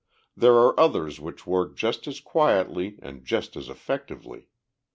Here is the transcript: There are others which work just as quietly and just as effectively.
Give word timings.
There 0.35 0.53
are 0.55 0.79
others 0.79 1.19
which 1.19 1.45
work 1.45 1.75
just 1.75 2.07
as 2.07 2.19
quietly 2.19 2.97
and 3.03 3.23
just 3.23 3.55
as 3.55 3.69
effectively. 3.69 4.47